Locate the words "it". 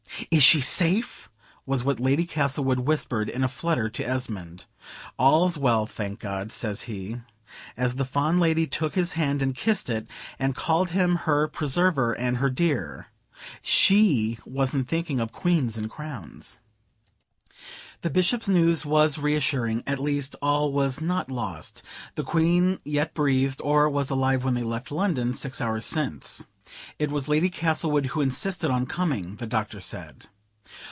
9.89-10.07, 26.97-27.11